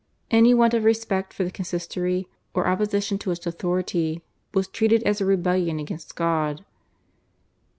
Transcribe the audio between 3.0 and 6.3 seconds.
to its authority was treated as a rebellion against